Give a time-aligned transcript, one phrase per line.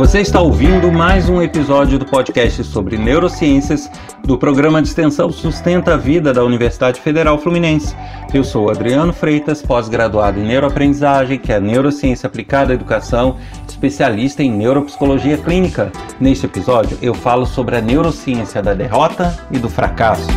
[0.00, 3.90] Você está ouvindo mais um episódio do podcast sobre neurociências
[4.24, 7.94] do programa de extensão Sustenta a Vida da Universidade Federal Fluminense.
[8.32, 13.36] Eu sou Adriano Freitas, pós-graduado em neuroaprendizagem, que é neurociência aplicada à educação,
[13.68, 15.92] especialista em neuropsicologia clínica.
[16.18, 20.30] Neste episódio, eu falo sobre a neurociência da derrota e do fracasso.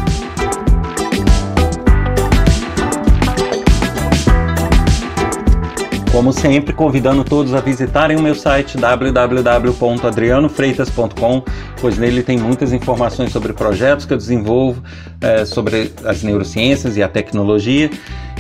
[6.14, 11.44] Como sempre, convidando todos a visitarem o meu site www.adrianofreitas.com,
[11.82, 14.84] pois nele tem muitas informações sobre projetos que eu desenvolvo,
[15.20, 17.90] é, sobre as neurociências e a tecnologia,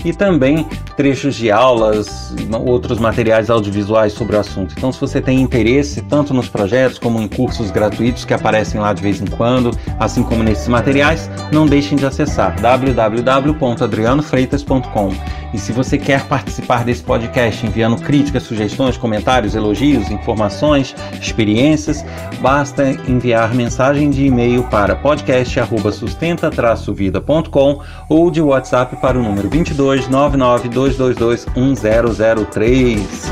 [0.03, 0.65] e também
[0.95, 2.33] trechos de aulas,
[2.65, 4.75] outros materiais audiovisuais sobre o assunto.
[4.77, 8.93] Então, se você tem interesse tanto nos projetos como em cursos gratuitos que aparecem lá
[8.93, 15.13] de vez em quando, assim como nesses materiais, não deixem de acessar www.adrianofreitas.com.
[15.53, 22.03] E se você quer participar desse podcast enviando críticas, sugestões, comentários, elogios, informações, experiências,
[22.41, 30.69] basta enviar mensagem de e-mail para podcast@sustenta-vida.com ou de WhatsApp para o número 22 99
[30.69, 33.31] 222 1003.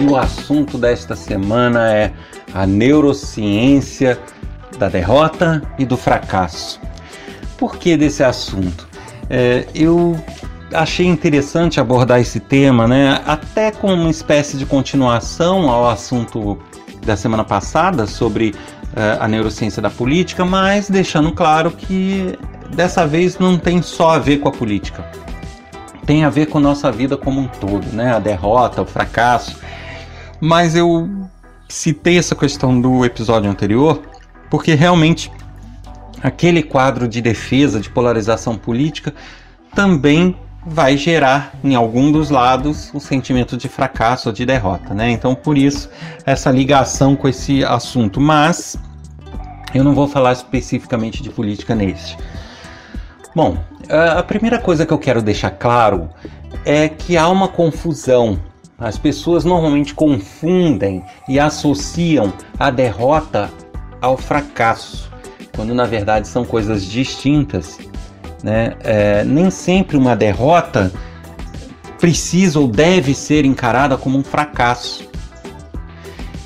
[0.00, 2.12] E o assunto desta semana é
[2.54, 4.18] a neurociência
[4.78, 6.80] da derrota e do fracasso.
[7.58, 8.88] Por que desse assunto?
[9.28, 10.18] É, eu
[10.72, 16.58] achei interessante abordar esse tema, né, até com uma espécie de continuação ao assunto
[17.04, 18.54] da semana passada sobre
[19.20, 22.38] a neurociência da política, mas deixando claro que
[22.74, 25.04] dessa vez não tem só a ver com a política.
[26.04, 28.14] Tem a ver com nossa vida como um todo, né?
[28.14, 29.58] A derrota, o fracasso.
[30.40, 31.08] Mas eu
[31.68, 34.02] citei essa questão do episódio anterior
[34.50, 35.32] porque realmente
[36.22, 39.14] aquele quadro de defesa, de polarização política,
[39.74, 45.10] também vai gerar em algum dos lados um sentimento de fracasso ou de derrota, né?
[45.10, 45.90] Então, por isso
[46.24, 48.76] essa ligação com esse assunto, mas
[49.74, 52.16] eu não vou falar especificamente de política neste.
[53.34, 53.56] Bom,
[53.88, 56.10] a primeira coisa que eu quero deixar claro
[56.64, 58.38] é que há uma confusão.
[58.78, 63.50] As pessoas normalmente confundem e associam a derrota
[64.00, 65.10] ao fracasso,
[65.54, 67.78] quando na verdade são coisas distintas.
[68.42, 68.74] Né?
[68.80, 70.92] É, nem sempre uma derrota
[71.98, 75.08] precisa ou deve ser encarada como um fracasso.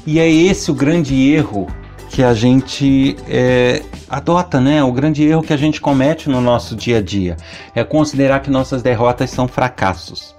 [0.06, 1.66] E é esse o grande erro
[2.10, 4.82] que a gente é, adota, né?
[4.82, 7.36] O grande erro que a gente comete no nosso dia a dia
[7.74, 10.34] é considerar que nossas derrotas são fracassos.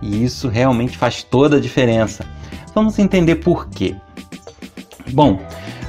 [0.00, 2.24] E isso realmente faz toda a diferença.
[2.74, 3.94] Vamos entender por quê.
[5.12, 5.40] Bom,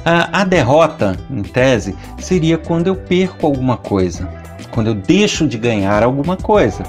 [0.04, 4.28] a, a derrota, em tese, seria quando eu perco alguma coisa,
[4.72, 6.82] quando eu deixo de ganhar alguma coisa.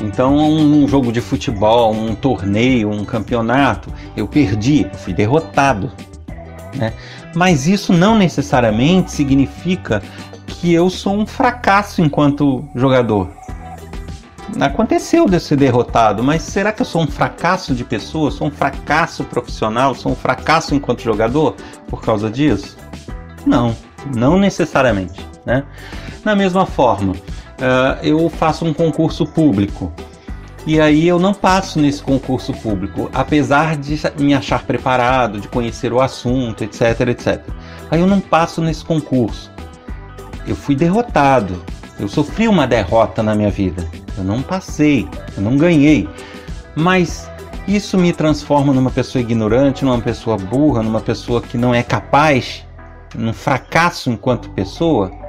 [0.00, 5.92] Então, um jogo de futebol, um torneio, um campeonato, eu perdi, eu fui derrotado.
[6.74, 6.92] Né?
[7.34, 10.02] Mas isso não necessariamente significa
[10.46, 13.28] que eu sou um fracasso enquanto jogador
[14.60, 18.30] aconteceu de ser derrotado, mas será que eu sou um fracasso de pessoa?
[18.30, 19.94] Sou um fracasso profissional?
[19.94, 21.56] Sou um fracasso enquanto jogador
[21.88, 22.76] por causa disso?
[23.44, 23.76] Não,
[24.14, 25.24] não necessariamente.
[25.44, 25.64] Né?
[26.26, 29.92] Na mesma forma, uh, eu faço um concurso público
[30.66, 35.92] e aí eu não passo nesse concurso público, apesar de me achar preparado, de conhecer
[35.92, 37.44] o assunto, etc, etc.
[37.92, 39.52] Aí eu não passo nesse concurso.
[40.48, 41.62] Eu fui derrotado.
[41.96, 43.88] Eu sofri uma derrota na minha vida.
[44.18, 46.08] Eu não passei, eu não ganhei.
[46.74, 47.30] Mas
[47.68, 52.66] isso me transforma numa pessoa ignorante, numa pessoa burra, numa pessoa que não é capaz,
[53.14, 55.24] num fracasso enquanto pessoa,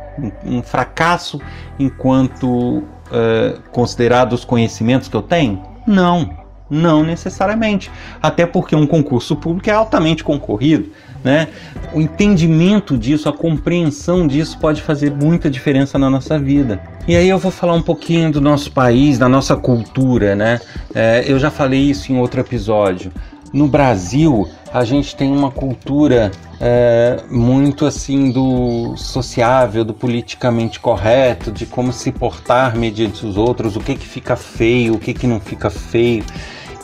[0.45, 1.39] um fracasso
[1.79, 5.61] enquanto uh, considerado os conhecimentos que eu tenho?
[5.85, 6.29] Não,
[6.69, 7.91] não necessariamente.
[8.21, 10.91] Até porque um concurso público é altamente concorrido.
[11.23, 11.47] Né?
[11.93, 16.79] O entendimento disso, a compreensão disso pode fazer muita diferença na nossa vida.
[17.07, 20.59] E aí eu vou falar um pouquinho do nosso país, da nossa cultura, né?
[20.93, 23.11] É, eu já falei isso em outro episódio.
[23.57, 26.31] No Brasil, a gente tem uma cultura
[26.61, 33.75] é, muito assim do sociável, do politicamente correto, de como se portar mediante os outros,
[33.75, 36.23] o que que fica feio, o que que não fica feio.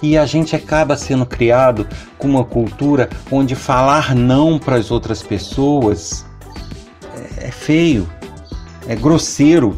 [0.01, 1.87] E a gente acaba sendo criado
[2.17, 6.25] com uma cultura onde falar não para as outras pessoas
[7.37, 8.09] é, é feio,
[8.87, 9.77] é grosseiro,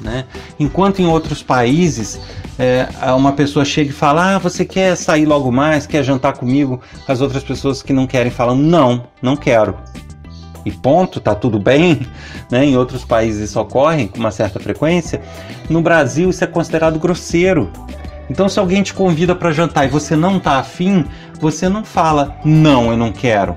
[0.00, 0.26] né?
[0.60, 2.20] Enquanto em outros países
[2.58, 5.86] é, uma pessoa chega e fala: Ah, você quer sair logo mais?
[5.86, 6.80] Quer jantar comigo?
[7.06, 9.76] As outras pessoas que não querem falam: Não, não quero.
[10.64, 12.00] E ponto, tá tudo bem.
[12.48, 12.64] Né?
[12.64, 15.20] Em outros países isso ocorre com uma certa frequência.
[15.68, 17.72] No Brasil isso é considerado grosseiro.
[18.30, 21.04] Então, se alguém te convida para jantar e você não tá afim,
[21.40, 23.56] você não fala, não, eu não quero.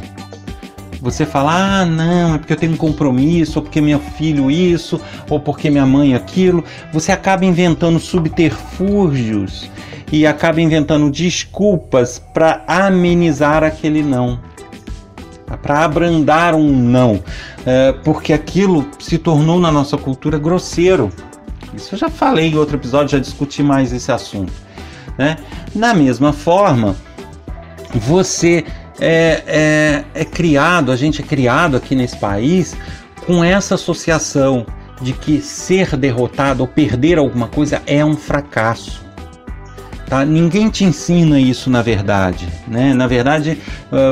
[1.02, 5.00] Você fala, ah, não, é porque eu tenho um compromisso, ou porque meu filho isso,
[5.30, 6.64] ou porque minha mãe aquilo.
[6.92, 9.70] Você acaba inventando subterfúgios
[10.12, 14.40] e acaba inventando desculpas para amenizar aquele não,
[15.62, 17.24] para abrandar um não,
[17.66, 21.12] é, porque aquilo se tornou na nossa cultura grosseiro.
[21.74, 24.52] Isso eu já falei em outro episódio, já discuti mais esse assunto.
[25.18, 25.38] Né?
[25.74, 26.96] Da mesma forma,
[27.94, 28.66] você
[29.00, 32.76] é, é, é criado, a gente é criado aqui nesse país
[33.26, 34.66] com essa associação
[35.02, 39.09] de que ser derrotado ou perder alguma coisa é um fracasso.
[40.10, 40.26] Tá?
[40.26, 42.50] Ninguém te ensina isso na verdade.
[42.68, 42.96] Né?
[42.96, 43.60] Na verdade,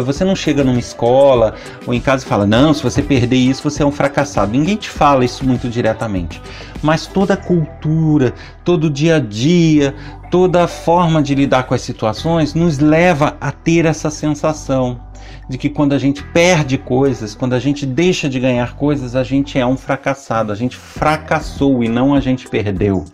[0.06, 1.56] você não chega numa escola
[1.88, 4.52] ou em casa e fala: não, se você perder isso, você é um fracassado.
[4.52, 6.40] Ninguém te fala isso muito diretamente.
[6.84, 9.96] Mas toda a cultura, todo o dia a dia,
[10.30, 15.02] toda a forma de lidar com as situações nos leva a ter essa sensação
[15.50, 19.24] de que quando a gente perde coisas, quando a gente deixa de ganhar coisas, a
[19.24, 23.06] gente é um fracassado, a gente fracassou e não a gente perdeu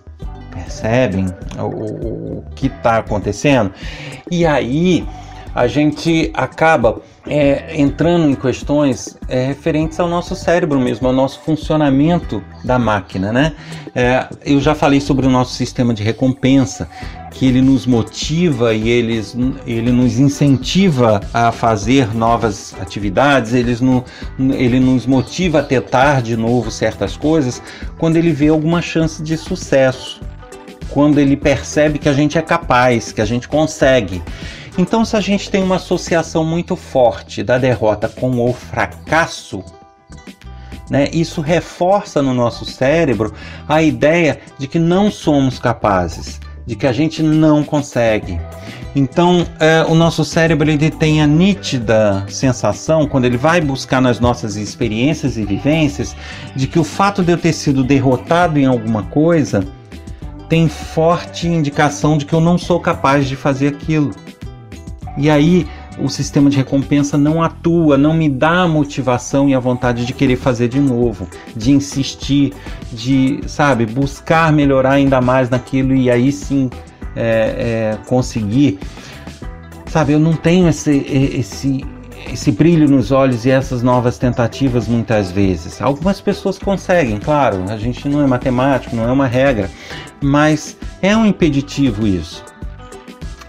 [0.53, 1.25] percebem
[1.57, 3.71] o, o, o que está acontecendo?
[4.29, 5.05] E aí
[5.55, 11.39] a gente acaba é, entrando em questões é, referentes ao nosso cérebro mesmo, ao nosso
[11.41, 13.53] funcionamento da máquina, né?
[13.95, 16.89] É, eu já falei sobre o nosso sistema de recompensa,
[17.31, 19.21] que ele nos motiva e ele,
[19.65, 24.03] ele nos incentiva a fazer novas atividades, ele, no,
[24.53, 27.61] ele nos motiva a tentar de novo certas coisas
[27.97, 30.21] quando ele vê alguma chance de sucesso
[30.93, 34.21] quando ele percebe que a gente é capaz, que a gente consegue.
[34.77, 39.63] Então, se a gente tem uma associação muito forte da derrota com o fracasso,
[40.89, 43.33] né, isso reforça no nosso cérebro
[43.67, 48.39] a ideia de que não somos capazes, de que a gente não consegue.
[48.95, 54.19] Então, é, o nosso cérebro ele tem a nítida sensação, quando ele vai buscar nas
[54.19, 56.15] nossas experiências e vivências,
[56.55, 59.63] de que o fato de eu ter sido derrotado em alguma coisa
[60.53, 64.11] tem forte indicação de que eu não sou capaz de fazer aquilo.
[65.17, 65.65] E aí
[65.97, 70.13] o sistema de recompensa não atua, não me dá a motivação e a vontade de
[70.13, 72.53] querer fazer de novo, de insistir,
[72.91, 76.69] de, sabe, buscar melhorar ainda mais naquilo e aí sim
[77.15, 78.77] é, é, conseguir.
[79.87, 80.97] Sabe, eu não tenho esse,
[81.35, 81.83] esse,
[82.31, 85.81] esse brilho nos olhos e essas novas tentativas muitas vezes.
[85.81, 89.67] Algumas pessoas conseguem, claro, a gente não é matemático, não é uma regra,
[90.23, 92.43] mas é um impeditivo isso.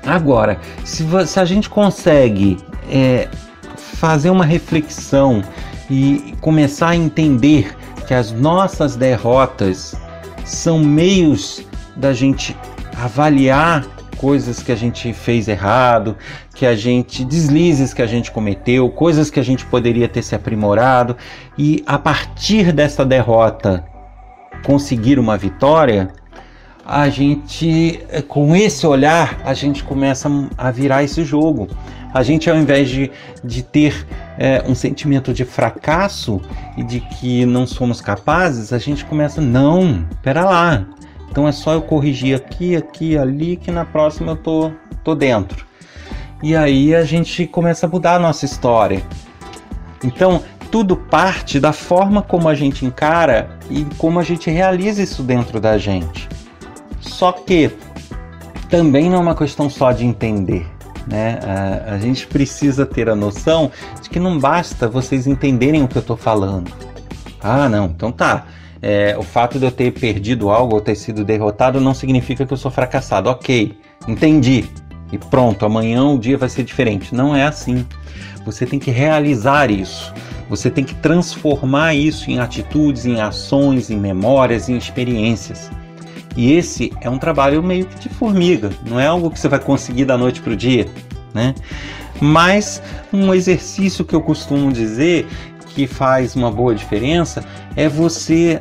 [0.05, 2.59] Agora, se, se a gente consegue
[2.91, 3.29] é,
[3.77, 5.43] fazer uma reflexão
[5.89, 7.75] e começar a entender
[8.07, 9.95] que as nossas derrotas
[10.45, 11.65] são meios
[11.97, 12.55] da gente
[12.97, 13.87] avaliar
[14.19, 16.17] coisas que a gente fez errado,
[16.55, 20.35] que a gente deslizes que a gente cometeu, coisas que a gente poderia ter se
[20.35, 21.17] aprimorado
[21.59, 23.85] e a partir dessa derrota
[24.65, 26.11] conseguir uma vitória,
[26.85, 31.69] a gente, eh, com esse olhar, a gente começa a virar esse jogo.
[32.13, 33.11] A gente, ao invés de,
[33.43, 34.07] de ter
[34.39, 36.41] é, um sentimento de fracasso
[36.77, 40.87] e de que não somos capazes, a gente começa, não, pera lá.
[41.29, 44.71] Então é só eu corrigir aqui, aqui, ali, que na próxima eu tô,
[45.03, 45.67] tô dentro.
[46.43, 49.03] E aí a gente começa a mudar a nossa história.
[50.05, 55.23] Então, tudo parte da forma como a gente encara e como a gente realiza isso
[55.23, 56.29] dentro da gente.
[57.15, 57.71] Só que
[58.69, 60.67] também não é uma questão só de entender.
[61.07, 61.39] Né?
[61.45, 63.71] A, a gente precisa ter a noção
[64.03, 66.73] de que não basta vocês entenderem o que eu estou falando.
[67.41, 68.47] Ah, não, então tá.
[68.83, 72.53] É, o fato de eu ter perdido algo ou ter sido derrotado não significa que
[72.53, 73.31] eu sou fracassado.
[73.31, 73.79] Ok,
[74.09, 74.65] entendi.
[75.13, 77.15] E pronto, amanhã o dia vai ser diferente.
[77.15, 77.87] Não é assim.
[78.45, 80.13] Você tem que realizar isso.
[80.51, 85.71] Você tem que transformar isso em atitudes, em ações, em memórias, em experiências.
[86.37, 89.61] E esse é um trabalho meio que de formiga, não é algo que você vai
[89.61, 90.87] conseguir da noite para o dia,
[91.33, 91.55] né?
[92.21, 95.27] Mas um exercício que eu costumo dizer
[95.69, 97.45] que faz uma boa diferença
[97.77, 98.61] é você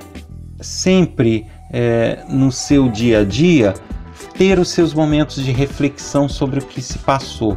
[0.59, 3.73] sempre é, no seu dia a dia
[4.37, 7.53] ter os seus momentos de reflexão sobre o que se passou.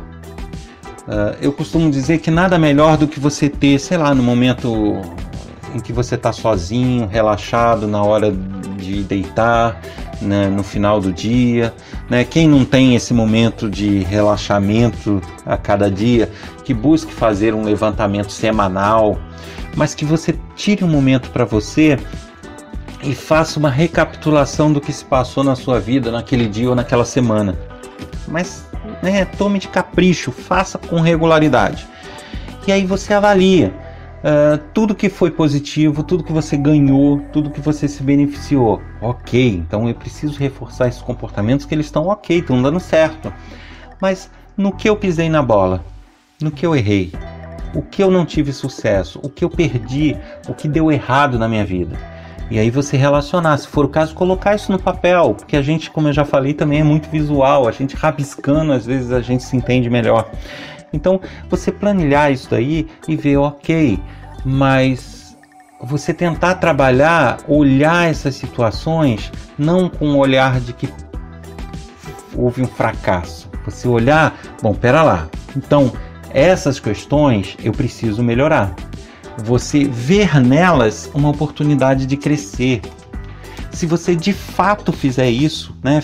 [1.07, 5.01] Uh, eu costumo dizer que nada melhor do que você ter, sei lá, no momento
[5.75, 8.33] em que você está sozinho, relaxado, na hora
[8.77, 9.81] de deitar,
[10.21, 11.75] né, no final do dia.
[12.09, 12.25] Né?
[12.25, 16.31] Quem não tem esse momento de relaxamento a cada dia,
[16.65, 19.19] que busque fazer um levantamento semanal,
[19.75, 21.99] mas que você tire um momento para você
[23.03, 27.05] e faça uma recapitulação do que se passou na sua vida naquele dia ou naquela
[27.05, 27.57] semana.
[28.27, 28.67] Mas
[29.03, 31.87] né, tome de capricho, faça com regularidade.
[32.67, 33.86] E aí você avalia
[34.27, 38.83] uh, tudo que foi positivo, tudo que você ganhou, tudo que você se beneficiou.
[39.01, 43.33] Ok, então eu preciso reforçar esses comportamentos que eles estão ok, estão dando certo.
[44.01, 45.85] Mas no que eu pisei na bola?
[46.41, 47.13] No que eu errei?
[47.75, 49.21] O que eu não tive sucesso?
[49.23, 50.17] O que eu perdi?
[50.49, 51.97] O que deu errado na minha vida?
[52.49, 55.91] E aí você relacionar, se for o caso, colocar isso no papel, porque a gente,
[55.91, 59.43] como eu já falei, também é muito visual, a gente rabiscando, às vezes a gente
[59.43, 60.31] se entende melhor.
[60.97, 64.01] Então, você planilhar isso daí e ver, ok,
[64.45, 65.37] mas
[65.81, 70.89] você tentar trabalhar, olhar essas situações, não com o olhar de que
[72.35, 73.49] houve um fracasso.
[73.65, 75.29] Você olhar, bom, pera lá.
[75.57, 75.93] Então,
[76.31, 78.75] essas questões eu preciso melhorar
[79.39, 82.81] você ver nelas uma oportunidade de crescer.
[83.71, 86.01] Se você de fato fizer isso, né,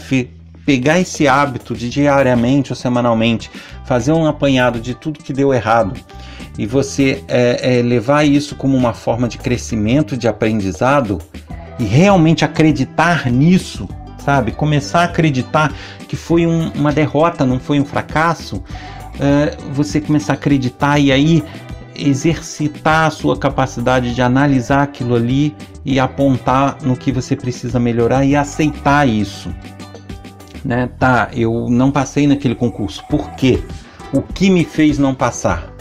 [0.64, 3.50] pegar esse hábito de diariamente ou semanalmente
[3.85, 6.00] fazer um apanhado de tudo que deu errado
[6.59, 11.19] e você é, é, levar isso como uma forma de crescimento, de aprendizado
[11.78, 13.88] e realmente acreditar nisso,
[14.19, 14.52] sabe?
[14.52, 15.73] Começar a acreditar
[16.07, 18.62] que foi um, uma derrota, não foi um fracasso.
[19.19, 21.42] É, você começar a acreditar e aí
[21.95, 25.54] exercitar a sua capacidade de analisar aquilo ali
[25.85, 29.50] e apontar no que você precisa melhorar e aceitar isso.
[30.64, 30.88] Né?
[30.99, 33.04] Tá, eu não passei naquele concurso.
[33.09, 33.62] Por quê?
[34.12, 35.73] O que me fez não passar?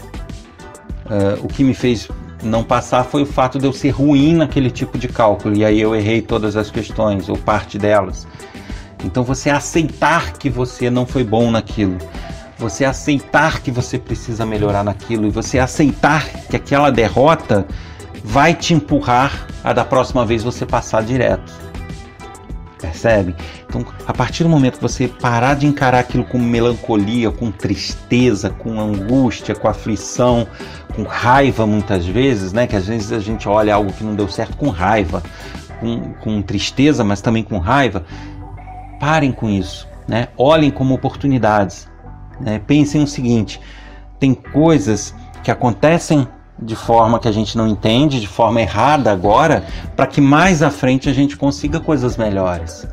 [1.06, 2.08] Uh, o que me fez
[2.42, 5.80] não passar foi o fato de eu ser ruim naquele tipo de cálculo e aí
[5.80, 8.26] eu errei todas as questões ou parte delas.
[9.04, 11.98] Então você aceitar que você não foi bom naquilo
[12.62, 17.66] você aceitar que você precisa melhorar naquilo e você aceitar que aquela derrota
[18.22, 21.52] vai te empurrar a da próxima vez você passar direto.
[22.82, 23.36] Percebe?
[23.68, 28.50] Então, a partir do momento que você parar de encarar aquilo com melancolia, com tristeza,
[28.50, 30.48] com angústia, com aflição,
[30.96, 32.66] com raiva muitas vezes, né?
[32.66, 35.22] Que às vezes a gente olha algo que não deu certo com raiva,
[35.78, 38.04] com, com tristeza, mas também com raiva.
[38.98, 40.26] Parem com isso, né?
[40.36, 41.88] Olhem como oportunidades.
[42.40, 42.60] Né?
[42.66, 43.60] Pensem o seguinte:
[44.18, 46.26] tem coisas que acontecem
[46.60, 49.64] de forma que a gente não entende, de forma errada agora,
[49.96, 52.86] para que mais à frente a gente consiga coisas melhores.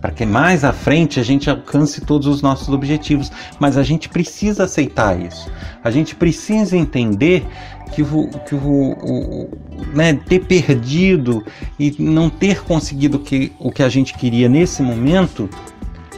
[0.00, 3.30] Para que mais à frente a gente alcance todos os nossos objetivos.
[3.58, 5.50] Mas a gente precisa aceitar isso.
[5.84, 7.46] A gente precisa entender
[7.92, 9.50] que, o, que o, o
[9.92, 11.44] né, ter perdido
[11.78, 15.50] e não ter conseguido que, o que a gente queria nesse momento,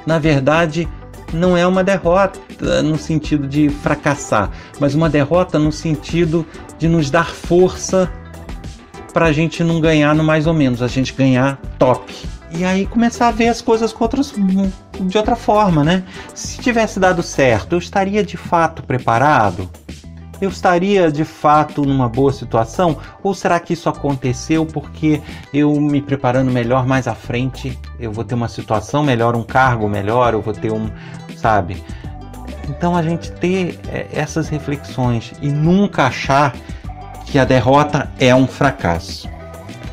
[0.06, 0.86] na verdade,
[1.32, 6.46] não é uma derrota no sentido de fracassar, mas uma derrota no sentido
[6.78, 8.10] de nos dar força
[9.12, 12.12] para a gente não ganhar no mais ou menos, a gente ganhar top.
[12.54, 14.08] E aí começar a ver as coisas com
[15.00, 16.04] de outra forma, né?
[16.34, 19.70] Se tivesse dado certo, eu estaria de fato preparado?
[20.44, 22.98] eu estaria de fato numa boa situação?
[23.22, 25.22] Ou será que isso aconteceu porque
[25.54, 29.88] eu me preparando melhor mais à frente, eu vou ter uma situação melhor, um cargo
[29.88, 30.90] melhor, eu vou ter um,
[31.42, 31.82] sabe?
[32.68, 36.54] Então a gente ter é, essas reflexões e nunca achar
[37.26, 39.28] que a derrota é um fracasso.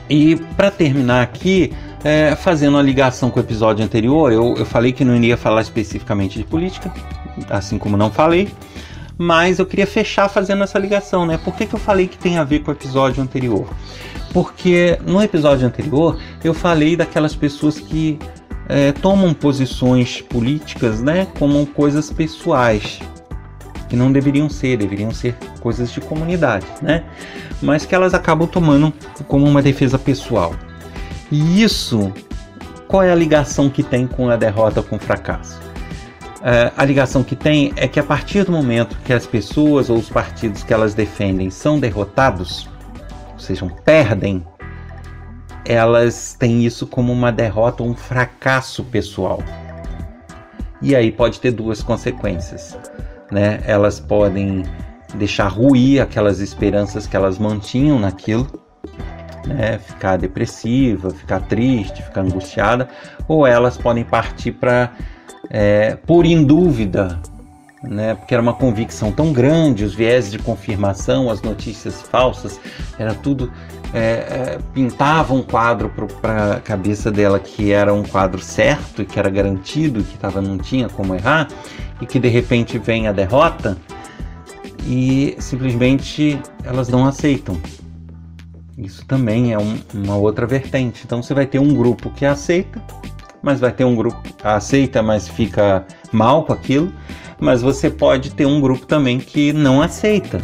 [0.07, 4.91] E para terminar aqui, é, fazendo a ligação com o episódio anterior, eu, eu falei
[4.91, 6.93] que não iria falar especificamente de política,
[7.49, 8.49] assim como não falei,
[9.17, 11.37] mas eu queria fechar fazendo essa ligação, né?
[11.43, 13.67] Por que, que eu falei que tem a ver com o episódio anterior?
[14.31, 18.17] Porque no episódio anterior eu falei daquelas pessoas que
[18.69, 22.99] é, tomam posições políticas, né, como coisas pessoais,
[23.89, 27.03] que não deveriam ser, deveriam ser coisas de comunidade, né?
[27.59, 28.93] Mas que elas acabam tomando
[29.27, 30.53] como uma defesa pessoal.
[31.31, 32.13] E isso,
[32.87, 35.59] qual é a ligação que tem com a derrota, com o fracasso?
[36.43, 39.97] É, a ligação que tem é que a partir do momento que as pessoas ou
[39.97, 42.69] os partidos que elas defendem são derrotados,
[43.33, 44.45] ou seja, perdem,
[45.65, 49.43] elas têm isso como uma derrota um fracasso pessoal.
[50.81, 52.77] E aí pode ter duas consequências,
[53.31, 53.61] né?
[53.65, 54.63] Elas podem
[55.15, 58.47] deixar ruir aquelas esperanças que elas mantinham naquilo,
[59.45, 59.77] né?
[59.79, 62.87] Ficar depressiva, ficar triste, ficar angustiada,
[63.27, 64.93] ou elas podem partir para
[65.49, 67.19] é, pôr em dúvida
[67.83, 68.15] né?
[68.15, 72.59] Porque era uma convicção tão grande, os viés de confirmação, as notícias falsas,
[72.97, 73.51] era tudo
[73.93, 75.89] é, é, pintava um quadro
[76.21, 80.57] para a cabeça dela que era um quadro certo que era garantido, que tava, não
[80.57, 81.47] tinha como errar,
[81.99, 83.77] e que de repente vem a derrota
[84.85, 87.57] e simplesmente elas não aceitam.
[88.77, 91.01] Isso também é um, uma outra vertente.
[91.05, 92.81] Então você vai ter um grupo que aceita,
[93.41, 96.91] mas vai ter um grupo que aceita, mas fica mal com aquilo.
[97.39, 100.41] Mas você pode ter um grupo também que não aceita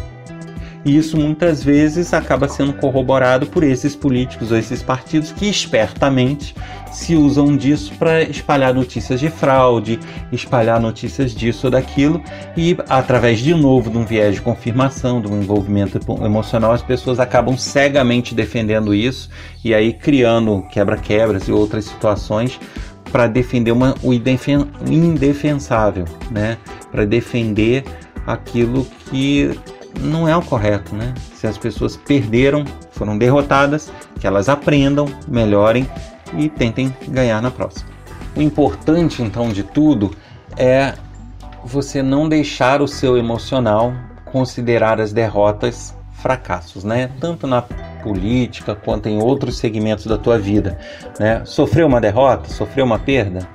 [0.86, 6.54] e isso muitas vezes acaba sendo corroborado por esses políticos ou esses partidos que espertamente
[6.92, 9.98] se usam disso para espalhar notícias de fraude,
[10.30, 12.22] espalhar notícias disso ou daquilo,
[12.56, 17.18] e através de novo de um viés de confirmação, de um envolvimento emocional, as pessoas
[17.18, 19.28] acabam cegamente defendendo isso
[19.64, 22.60] e aí criando quebra-quebras e outras situações
[23.10, 26.58] para defender uma, o indefensável, né?
[26.92, 27.82] para defender
[28.24, 29.50] aquilo que
[30.00, 31.14] não é o correto, né?
[31.34, 35.88] Se as pessoas perderam, foram derrotadas, que elas aprendam, melhorem
[36.34, 37.88] e tentem ganhar na próxima.
[38.36, 40.14] O importante então de tudo
[40.56, 40.94] é
[41.64, 43.92] você não deixar o seu emocional
[44.26, 47.10] considerar as derrotas fracassos, né?
[47.20, 47.62] Tanto na
[48.02, 50.78] política quanto em outros segmentos da tua vida,
[51.18, 51.42] né?
[51.44, 53.48] Sofreu uma derrota, sofreu uma perda,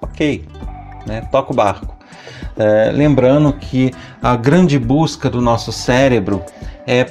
[0.00, 0.46] ok,
[1.06, 1.22] né?
[1.30, 1.97] Toca o barco.
[2.56, 3.92] É, lembrando que
[4.22, 6.42] a grande busca do nosso cérebro
[6.86, 7.04] é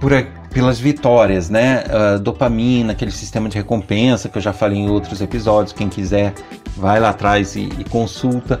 [0.00, 0.12] por,
[0.52, 1.84] pelas vitórias, né?
[1.84, 5.72] Uh, dopamina, aquele sistema de recompensa que eu já falei em outros episódios.
[5.72, 6.34] Quem quiser,
[6.76, 8.60] vai lá atrás e, e consulta.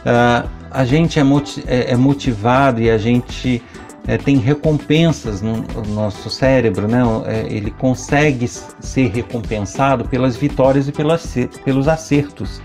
[0.00, 1.22] Uh, a gente é,
[1.66, 3.62] é, é, motivado e a gente
[4.06, 7.02] é, tem recompensas no, no, nosso cérebro, né?
[7.26, 11.34] É, ele consegue ser recompensado pelas vitórias e pelas,
[11.64, 12.60] pelos acertos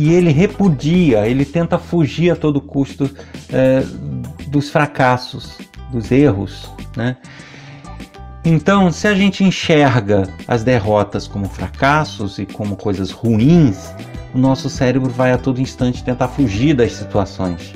[0.00, 3.10] e ele repudia, ele tenta fugir a todo custo
[3.52, 3.82] é,
[4.46, 5.58] dos fracassos,
[5.92, 7.18] dos erros, né?
[8.42, 13.92] Então, se a gente enxerga as derrotas como fracassos e como coisas ruins,
[14.34, 17.74] o nosso cérebro vai a todo instante tentar fugir das situações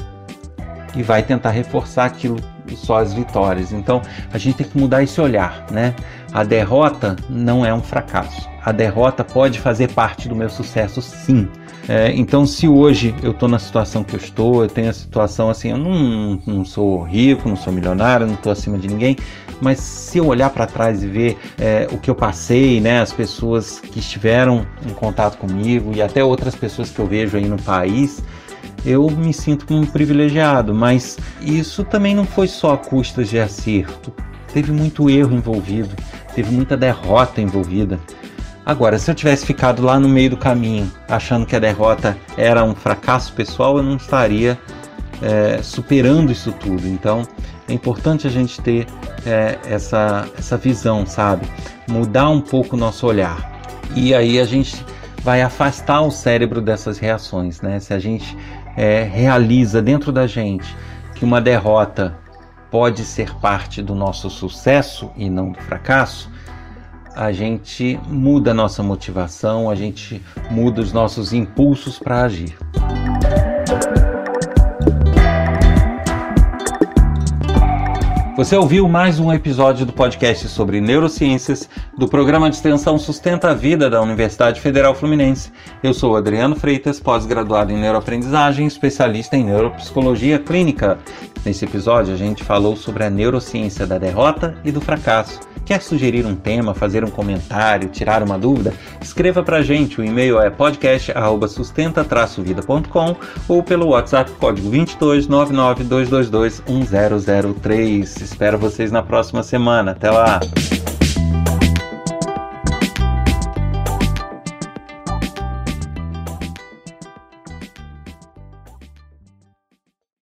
[0.97, 2.39] e vai tentar reforçar aquilo
[2.75, 3.71] só as vitórias.
[3.71, 4.01] Então,
[4.33, 5.95] a gente tem que mudar esse olhar, né?
[6.33, 8.49] A derrota não é um fracasso.
[8.65, 11.49] A derrota pode fazer parte do meu sucesso, sim.
[11.87, 15.51] É, então, se hoje eu estou na situação que eu estou, eu tenho a situação
[15.51, 19.17] assim, eu não, não sou rico, não sou milionário, não estou acima de ninguém,
[19.61, 23.13] mas se eu olhar para trás e ver é, o que eu passei, né, as
[23.13, 27.61] pessoas que estiveram em contato comigo e até outras pessoas que eu vejo aí no
[27.61, 28.23] país,
[28.85, 33.39] eu me sinto como um privilegiado, mas isso também não foi só a custas de
[33.39, 34.13] acerto.
[34.53, 35.91] Teve muito erro envolvido,
[36.35, 37.99] teve muita derrota envolvida.
[38.67, 42.65] Agora, se eu tivesse ficado lá no meio do caminho, achando que a derrota era
[42.65, 44.59] um fracasso pessoal, eu não estaria
[45.21, 46.87] é, superando isso tudo.
[46.87, 47.23] Então,
[47.69, 48.87] é importante a gente ter
[49.27, 51.47] é, essa, essa visão, sabe?
[51.87, 53.53] Mudar um pouco o nosso olhar.
[53.95, 54.83] E aí a gente
[55.23, 57.79] vai afastar o cérebro dessas reações, né?
[57.81, 58.37] Se a gente
[58.77, 60.75] é, realiza dentro da gente
[61.15, 62.17] que uma derrota
[62.71, 66.31] pode ser parte do nosso sucesso e não do fracasso,
[67.15, 72.57] a gente muda a nossa motivação, a gente muda os nossos impulsos para agir.
[78.37, 83.55] Você ouviu mais um episódio do podcast sobre neurociências do programa de extensão Sustenta a
[83.55, 85.53] Vida da Universidade Federal Fluminense.
[85.81, 90.99] Eu sou Adriano Freitas, pós-graduado em neuroaprendizagem, especialista em neuropsicologia clínica.
[91.45, 96.27] Nesse episódio, a gente falou sobre a neurociência da derrota e do fracasso Quer sugerir
[96.27, 98.75] um tema, fazer um comentário, tirar uma dúvida?
[99.01, 99.99] Escreva para a gente.
[99.99, 103.17] O e-mail é podcast@sustenta-vida.com
[103.49, 106.55] ou pelo WhatsApp código 22 1003.
[108.25, 109.93] Espero vocês na próxima semana.
[109.93, 110.41] Até lá!